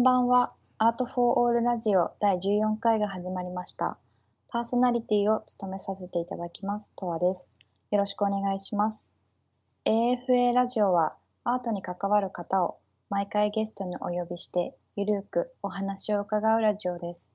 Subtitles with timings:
[0.00, 0.54] んばんは。
[0.78, 3.98] アートフォーオールラジオ第14回が始まりました。
[4.48, 7.50] パーソナリティを務めさせていただきます、とわです。
[7.90, 9.12] よろしくお願いします。
[9.84, 12.78] AFA ラジオはアートに関わる方を
[13.10, 17.30] 毎回ゲストにお呼びして、ゆるくお話を伺うラジオです。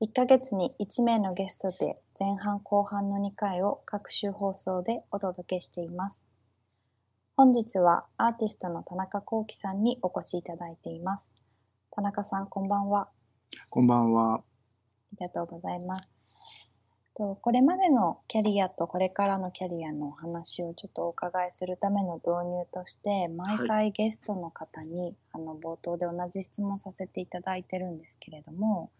[0.00, 6.26] 1ヶ月に1名のゲストで前半後半の2回を各週放送でお届けしています。
[7.36, 11.32] 本日はアーティストの田中幸喜さんにお越しいただいています。
[11.94, 13.08] 田中さん、こんばんは。
[13.70, 14.38] こんばんは。
[14.38, 14.42] あ
[15.12, 16.12] りがとうございます。
[17.16, 28.90] とこれまでのキャリアとこれからのキャリアのお話をちょっとお伺いするための導入として毎回ゲストの方に、あの冒頭で同じ質問させていただいてるんですけれども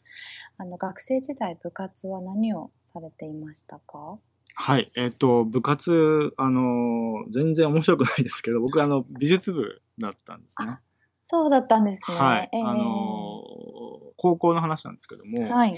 [0.57, 4.19] あの学生時代部活は何をされていましたか？
[4.55, 4.85] はい。
[4.97, 10.79] えっ、と、部活、あのー全然面白くないですけど、僕、あの、美術部だったんですね。
[11.27, 12.17] そうだったんですね。
[12.17, 12.51] はい。
[12.53, 13.65] えーあのー
[14.17, 15.75] 高校の話なんですけども、はい。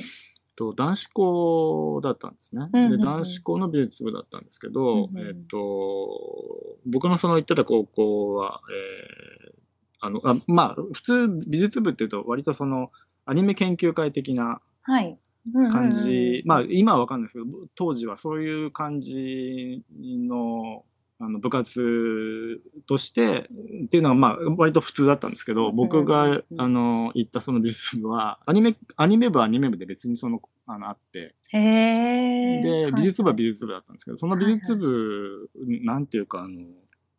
[0.57, 2.69] と男子校だったんですね。
[2.73, 9.57] うんうんうんで、男子校の美術部だったんですけど、うんうんえっ、と、僕のその行ってた高校は、えー
[10.01, 12.91] あの、あまあ、普通美術部っていうと割とその、
[13.25, 15.19] アニメ研究会的なはい。
[15.55, 20.85] うんうんまあ今はわかんないですけど、当時はそういう感じの
[21.19, 23.49] あの部活として
[23.85, 26.61] っていうのがまあ割と普通だったんですけど、僕がうん。
[26.61, 31.35] あの行ったその美術部は、アニメ、アニメ部はアニメ部で別にその、あのあって。
[31.53, 35.51] で、美術部は美術術部だったんですけど、その美術部、
[35.83, 36.61] なんていうかあの、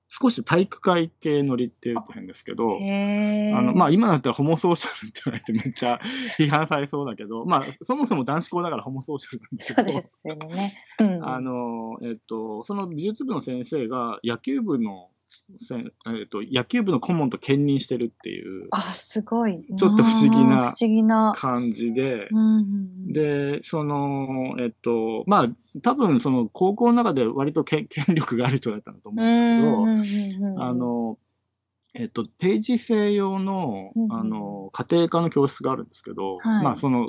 [0.09, 2.77] 少し体育会系乗りっていうと変ですけど。
[2.77, 5.99] あの、まあ、今だったらホモソーシャルって言われてめっちゃ
[6.39, 10.73] 批判されそうだけど、まあ、そもそも男子校だからホモソーシャルなんですけど、そうですよね。
[10.99, 15.09] うん、あの、えっと、その美術部の先生が野球部の
[16.07, 19.65] えっと、野球部の顧問と兼任してるっていうあ、すごい。
[19.77, 21.33] ちょっと不思議なうん不思議な。
[21.37, 22.55] 感じで、うんうん
[23.07, 31.17] うん、で、その、えっと、まあ、多分その高校の中で割とけ 権力がある人だったんだと思うんですけど、うんうんあ、の、
[31.93, 37.07] えっと、定時制用のあの、家庭科の教室があるんですけど、はいまあ、その、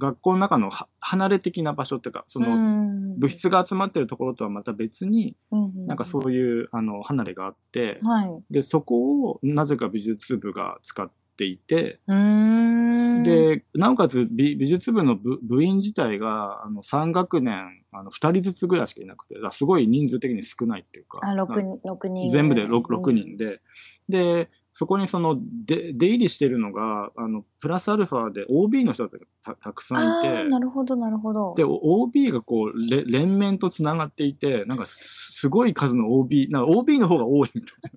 [0.00, 8.42] 学校の中のは離れ的な場所っていうか、その、の物質が集まってるところとはまた別に、ななんかそういう、あの、離れがあって、はい。
[8.50, 22.30] で、そこをなぜか美術部が使っていて、で、なおかつ美美術部の部部員自体が、あの、3学年、あの、2人ずつぐらいしかいなくて、すごい人数的に少ないっていうか、あ、六人、六人。
[22.30, 23.60] 全部で 6, 6人で。
[24.08, 31.54] で、で、そこにそので出入りしてるのが、あの、プラスアルファで OB の人がたたくさんいて、なるほど、なるほど。
[31.56, 37.90] で、OB がこう、れ連綿とつながっていて、なんかすすごい数の OB、なんか OB の方が多いみたい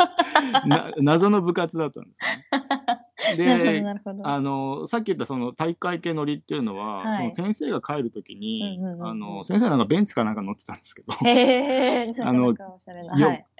[0.00, 0.14] な、
[0.66, 2.10] な謎の部活だったんで
[3.34, 3.58] すね。
[3.62, 4.26] で、なるほど。
[4.26, 11.12] あの、さっき言ったその体育会系乗りっていうのは、はいその先生が帰るときに、うんうんうんうんあの、先生なんかベンツかなんか乗ってたんですけど、
[12.24, 12.54] あの。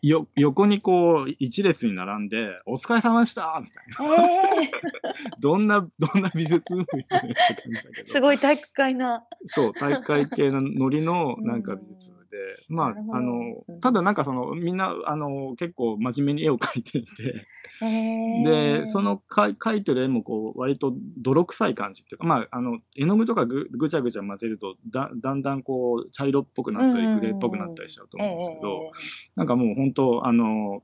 [0.03, 4.71] よ横にこう一列に並んで「お疲れ様でした!」みたいなええ
[5.41, 9.25] どんなどんな美術部みたいな感じだけどすごい体育会な。
[9.45, 12.37] そう体育会系のノリのなんかうん美術部で、
[12.69, 13.27] まああうん
[13.67, 17.47] のただなんかそのみんなあの結構真面目に絵を描いていて、
[17.83, 18.83] へえ。
[18.85, 30.83] でそのか描いてる絵もこう割と泥臭い感じっていうかまああの絵の具とかぐぐちゃぐちゃ混ぜるとだだんだんこう茶色っぽくなったりグレーっぽくなったりしちゃうと思うんですけど、えなんかもう本当あの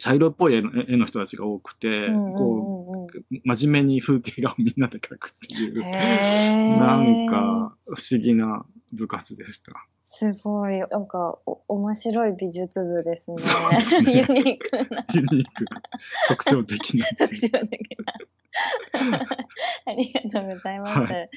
[0.00, 2.86] 茶色っぽい絵の絵の人たちが多くて、えうんうんこう
[3.44, 5.80] 真面目に風景画をみんなで描くっていう。
[5.80, 9.86] なんか不思議な部活でした。
[10.08, 13.38] すごい、なんか、お、面白い美術部ですね。
[13.82, 15.82] すね ユニークな、ユニークな
[16.28, 17.06] 特徴的な。
[17.18, 18.14] 特徴的な。
[19.84, 21.00] ありがとうございます。
[21.00, 21.28] はえ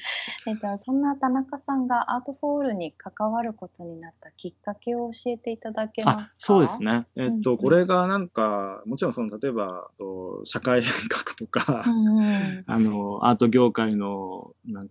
[0.54, 6.40] っと、そんな田中さんがアートフォールに関わることになったきっかけを教えていただけまあすか？
[6.40, 6.82] そうです。
[6.82, 7.06] ね。
[7.16, 12.64] えっと、うんうんこれがなんか、もちろんその、例えば、と社会変革とか、うんうん。
[12.70, 14.88] あの、アート業界の、なん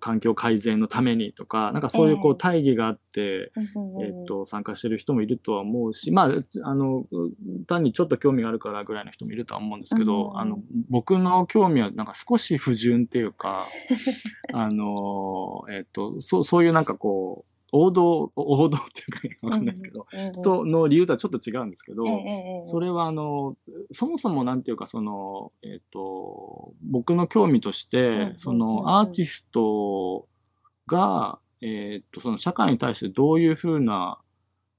[0.00, 2.32] 環境改善のためにとか、なんかそういうこええ。
[2.32, 6.30] う、大義があって、うんうんえっと、参加してる人もいるとは思うし、まあ、
[6.64, 7.04] あの、
[7.68, 10.58] 単にちょっと興味があるからぐらいの人もいるとは思うんですけど、うんあの、
[10.88, 13.68] 僕の興味はなんか少し不純っていうか、
[14.52, 20.06] あの、えっと、そう、そういうなんかこう、王道、王道っていうかわかんないですけど、
[20.42, 22.04] と、の理由とはちょっと違うんですけど、
[22.64, 23.56] それはあの、
[23.92, 30.28] そもそもなんていうか、その、えっ、と、僕の興味として、そのアーティスト
[30.86, 34.18] が、えっ、と、その社会に対してどういうふうな、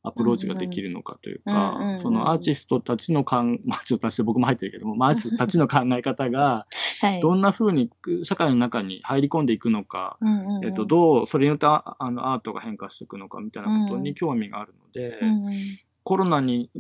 [0.04, 2.00] アプローチができるのかというか、うんうんうん。
[2.00, 6.66] そのアーティストたちの考え、 まあちょっと私僕も入ってるけども、まあアーティストたちの考え方が、
[7.02, 7.22] はい。
[7.22, 7.90] どんな風に
[8.24, 10.66] 社会の中に入り込んでいくのか、うんうんうん。
[10.66, 15.54] えっと、どう、それによってああのアートが変化していくのかみたいなことうんに興味があるので、うんうん。
[16.04, 16.72] コロナに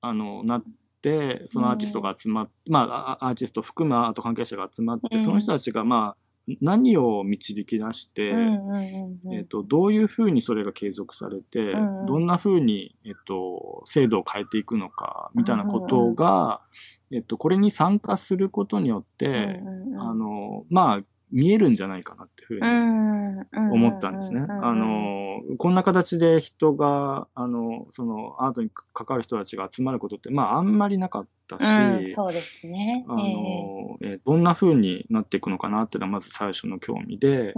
[0.00, 0.64] あのなっ
[1.02, 5.20] て、そのアーティストが集まって、まあ、あアーティストを含むアート関係者が集まって、うん。
[5.24, 6.29] その人たちが、まあ、
[6.60, 9.34] 何を導き出して、うんうんうんうん。
[9.34, 12.06] えっと、どういうふうにそれが継続されて、うんうん。
[12.06, 16.60] どんなふうに、えっと、制度を変えていくのかみたいなことが、
[17.12, 20.00] えっと、これに参加することによって、うんうんうん。
[20.00, 24.40] あのまあ見えるんじゃないかなっていうふうに思思ったんですね。
[24.40, 33.04] あのこんな形で人があのそのアートに関わる人たちが集まることってまああんまりなかったし、うん、そうですね。
[33.08, 37.54] あのえええーどんな風になっていくのかなっていうのはまず最初の興味で、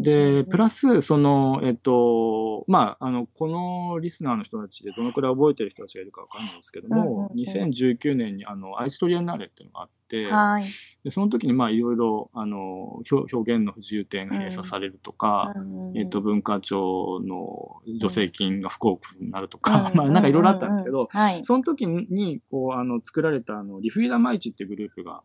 [0.00, 10.64] で、プラス、その、えっと、まあ、あの、このリスナーの人たちでどのくらい覚えてる人たちがいるかわかんないですけども、うんうんうん2019年に、あの、愛知トリエンナーレっていうのがあって、はい。
[11.02, 21.44] でその時に、まあ、いろいろ、あの、表表現の不自由展が閉鎖されるとか、うんうんえっと、文化庁の助成金が不交付になるとうか、 まあ、なんかいろいろあったんですけど、はい。
[21.44, 25.22] その時に、こう、あの、作られた、あの、リフィーダマイチっていうグループが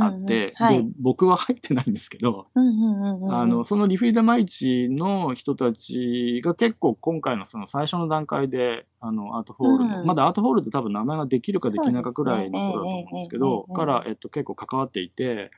[0.00, 0.52] あって、
[1.00, 15.50] 僕は入ってないんですけど、あの、そのリフィーダマイチの人たちが結構今回のその最初の段階で、あの、アートホールの、うんまだアートホールって多分名前ができるかできないかくらいの頃だと思うんですけええど、ええから、えっと、結構関わっていて、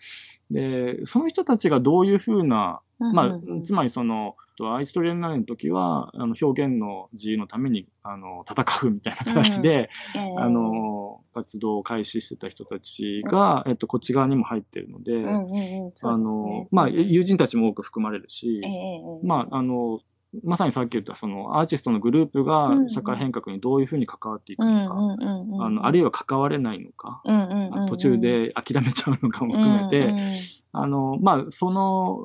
[0.50, 20.00] で、その人たちがどういうふうな、まあ、つまりその、アイストリエンナーレの時は、あの、表現の自由のために、あの、戦うみたいな形で、りあ、の、活動を開始してた人たちが、えっと、こっち側にも入ってるので、うんうんうん、そうあの、まあ、友人たちも多く含まれるし、ええええまあ、あの、
[20.42, 22.88] まさにさっき言ったそのアーティストのグループがうんうん。
[22.90, 30.32] 社会変革にどういうふうに関わっていくうんのか、うんうんうん、あのあるいは関われないのか、うんうんうんうん、途中で諦めちゃうのかも含めて、うんうん。
[30.72, 32.18] あの、まあ、その、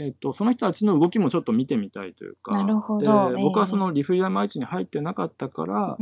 [0.00, 3.42] えっと、その人たちの動きもちょっと見てみたいというか、なるほでどええ。
[3.42, 5.98] 僕はそのリフリアマイチに入ってなかったから、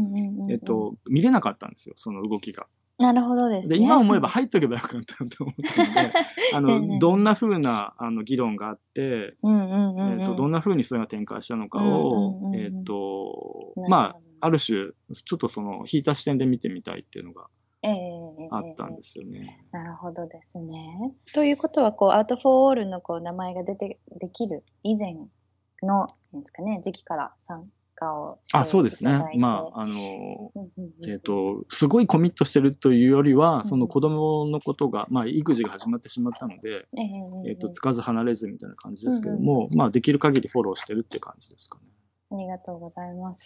[0.48, 2.66] えっと、見れなかったんですよ、その動きが。
[2.98, 3.78] なるほどですね。
[3.78, 6.12] で、今思えば入っとけばよかったなと思ったので、
[6.54, 12.56] あの、どんな風な、あの、議論があって、うんうんうんうん、えっと、どんな風にそれが展開したのかうんうんうんを、うん。
[12.56, 13.88] えっとなるほ、ど。
[13.88, 14.90] まあ、ある種、
[15.24, 17.46] ちょっとその、引いた視点で見てみたいっていうのが
[17.82, 18.17] ええええ
[18.50, 19.64] あったんですよね。
[19.72, 21.14] なるほどですね。
[21.32, 25.14] ということは、こう、 art for all のこう名前が出てできる以前
[25.82, 30.52] の、なんですかね、時期から参加をしてあ、そうですねまあ、あの、
[31.06, 36.86] えっ、と、すごいコミットしてるというよりは、うんその子供のことが、まあ、育児が始まってしまったので、
[37.46, 41.84] えっ、と、つかず離れずみたいな感じですけども、まあ、できる限りフォローしてるっていう感じですかね。
[42.30, 43.44] ありがとうございます。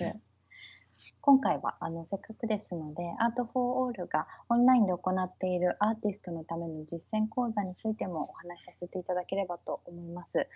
[1.25, 10.49] 今回はあのせっかくですので、 art for all がオンラインで行っているアーティストのための実践講座についてもお話しさせていただければと思います。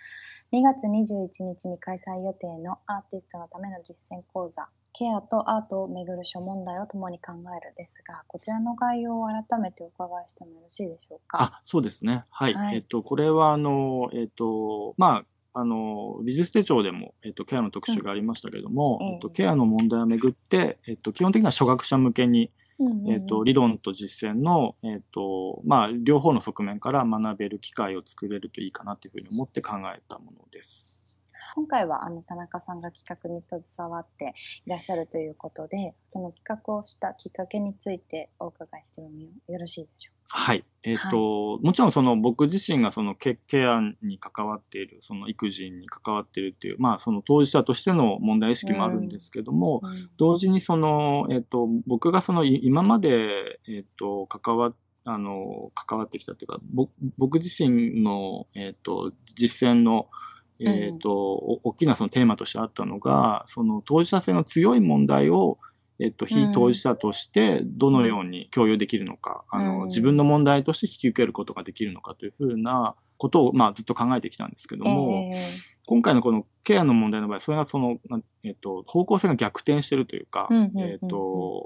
[0.51, 11.43] 2月21日に開催予定のアーティストのための実践講座、ケアとアートをめぐる諸問題を共に考えるですが、こちらの概要を改めてお伺いしてもよろしいでしょうか？
[11.43, 12.25] あ、そうですね。
[12.29, 12.53] はい。
[12.53, 15.25] はいえっと、これは、あの、えっと、まあ、
[15.59, 19.07] あの、美術手帳でも、えっと、ケアの特集がありましたけれども、うん。
[19.07, 22.51] えっと、ケアの問題をめぐって、えっと、基本的には初学者向けに、
[23.09, 31.07] えっと、理論と実践の、えっと、まあ、両方の側面から学べる機会を作れるといいかなというふうに思って考えたものです。
[31.55, 34.35] 今回はあの田中さんが企画に携わって
[34.67, 39.09] いらっしゃるということで、その企画をしたきっかけについてお伺いしても
[39.47, 40.63] よろしいでしょはい。
[40.83, 49.87] えっ、と、もちろんその僕自身がそのケケアに関わっている、その育児に関わっているっていう、まあその当事者としての問題意識もあるんですけども、うか。
[49.89, 54.75] うん同時にその、えっ、と、僕がそのい今まで、えっ、と、関わっ
[55.07, 60.09] あの、関わってきたというか、ぼ僕自身の、えっ、と、実践の、
[60.59, 65.59] えっ、と、お大きなそのテーマとしてあったのが、その当事者性の強い問題を、
[65.99, 69.65] えっと、非当事者としてどのように共有できるのか、あうん。
[69.65, 75.47] の、自分の問題として引き受けることができるのかというふうなことを、まあ、ずっと考えてきたんですけども、え
[75.87, 77.97] 今回のこのケアの問題の場合、それがその、
[78.43, 80.91] えっと、方向性が逆転してるというか、うんうんうんうん。
[80.91, 81.63] えっと、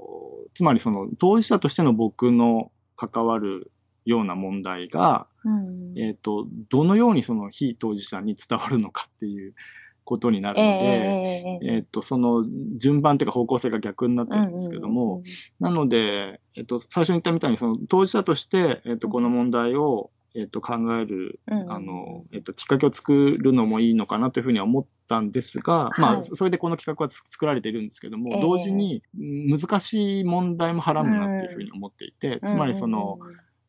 [0.54, 3.72] つまりその当事者としての僕の関わる
[4.04, 5.52] ような問題が、ーう
[5.94, 5.98] ん。
[5.98, 9.54] えっと、どのようにその非当事者に伝わるのかっていう
[10.04, 12.44] ことになるえので、えええっと、その
[12.76, 15.22] 順番というか方向性が逆になってるんですけども、
[15.60, 28.40] なので、えっと、最初に言ったみたいに、その当事者として、えっと、この問題を、えっ、と、考える、あの、えっ、と、きっかけを作るのもいいのかなというふうには思ったんですが、まあ、はいそれでこの企画はつ作られているんですけども、ええ。
[28.40, 33.18] 同時にうん難しい問題もはらむなっていうふうに思っていて、つまりその、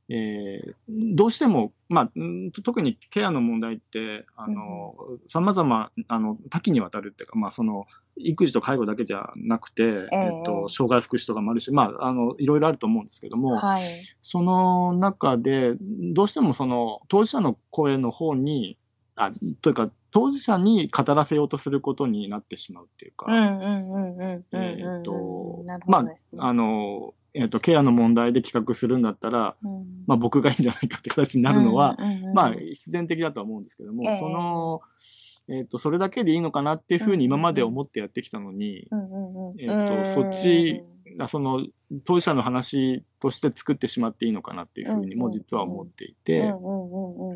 [0.10, 0.74] えー
[1.16, 4.96] どうしても、まあ、うん特にケアの問題って、あの、
[5.28, 13.84] 様々、あの、多岐にわたるっていうか、まあ、その、育児と介護だけじゃなくて、ええっと、障害福祉とかもあるし、まあ、あの、いろいろあると思うんですけども、はい。
[14.22, 18.78] その中で、どうしてもその、当事者の声の方に、
[19.16, 19.32] あ、
[19.62, 23.26] というか、当事者に語らせようとすることになってしまうっていうか、
[25.64, 26.40] うんうんうんうんうんえうんっとなるほどですね。
[26.42, 30.04] あの、えっと、ケアの問題で企画するんだったら、うん。
[30.06, 34.20] まあ、僕がいいんじゃないかって形になるのは、うんうんうんまあ、必然的だとは思うんですけども、ええ。
[34.20, 34.82] その、
[35.50, 39.60] えっ、と、それだけでいいのかなっていうふうに今まで思ってやってきたのに、うんうんうん。
[39.60, 40.84] えっ、と、そっち、
[41.20, 41.66] あその、
[42.06, 46.54] 当事者の話として作ってしまっていいのかなっていうふうにも実は思っていて、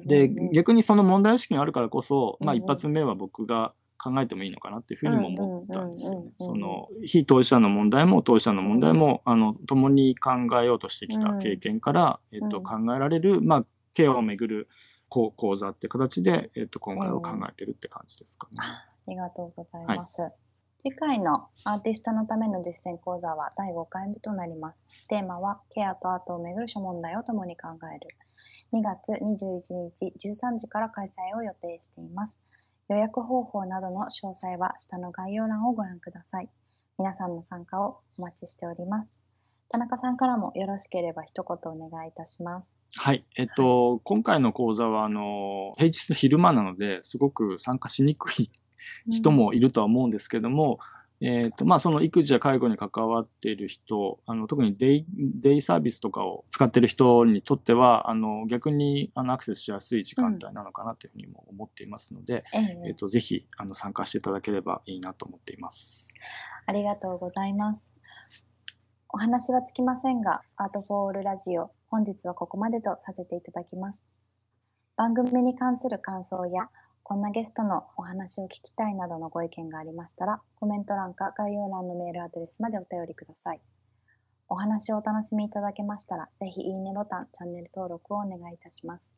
[0.06, 14.70] で、逆にその問題意識があるからこそ、まあ、一発目は僕が考えてもいいのかなっていうふうにも思ったんですよねその、非当事者の問題も当事者の問題も、あの、共に考えようとしてきた経験から、えっと、うん考えられる、まあ、ケアをめぐる
[15.10, 18.58] 講講座って形で、えっと、今回を考えてるって感じですかね。
[18.60, 20.22] ありがとうございます。
[20.78, 25.08] 次回のアーティストのための実践講座は第5回目となります。
[25.08, 28.16] テーマはケアとアートをめぐる諸問題を共に考える。
[28.74, 32.40] 2月21日13時から開催を予定しています。
[32.90, 36.50] 予約方法などの詳細は下の概要欄をご覧ください。
[36.98, 39.20] 皆さんの参加をお待ちしております。
[39.70, 42.74] 田中さんからもよろしければ一言お願いいたします。
[42.96, 43.26] はい。
[43.36, 48.50] えっと、今回の講座は、あの、平日の昼間なので、すごく参加しにくい
[49.10, 50.80] 人もいるとは思うんですけども、
[51.20, 66.14] えっ、と、まあ、その育児や介護に関わっている人、あの、特にデイ、デイサービスとかを使っている人にとっては、あの、逆に、あの、アクセスしやすい時間帯なのかなというふうにも思っていますので、えええっ、と、ぜひ、あの、参加していただければいいなと思っています。
[66.68, 67.96] ありがとうございます。
[69.10, 74.06] お話はつきませんが、アートフォールラジオ、本日はここまでとさせていただきます。
[74.96, 76.70] 番組に関する感想や、
[77.10, 83.62] こんなゲストのお話を聞きたいなどのご意見がありましたら、コメント欄か概要欄のメールアドレスまでお便りください。
[84.50, 89.16] お話をお楽しみいただけましたら、ぜひいいねボタン、チャンネル登録をお願いいたします。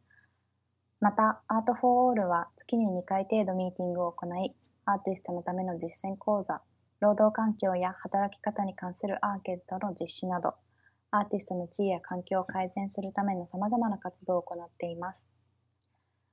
[1.00, 4.54] また、アートフォーオールは月に2回程度ミーティングを行い、
[4.86, 6.62] アーティストのための実践講座、
[7.00, 10.54] 労働環境や働き方に関するアンケートの実施など、
[11.10, 15.28] アーティストの地位や環境を改善するための様々な活動を行っています。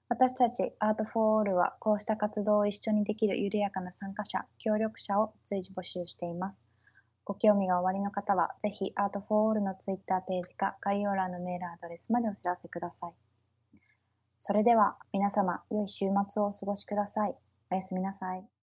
[0.09, 6.65] 私たち art for allはこうした活動を一緒にできる緩やかな参加者、協力者を随時募集しています。
[7.25, 13.15] ご興味がおありの方は、ぜひアートフォールのツイッターページか概要欄のメールアドレスまでお知らせください。
[14.39, 17.35] それでは皆様、良い週末をお過ごしください。
[17.73, 18.56] おやすみなさい。